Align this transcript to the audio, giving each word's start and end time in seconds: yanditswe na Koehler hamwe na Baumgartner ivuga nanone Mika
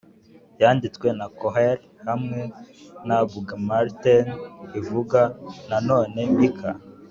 yanditswe 0.61 1.07
na 1.19 1.25
Koehler 1.37 1.79
hamwe 2.07 2.41
na 3.07 3.17
Baumgartner 3.29 4.25
ivuga 4.79 5.19
nanone 5.69 6.19
Mika 6.37 6.69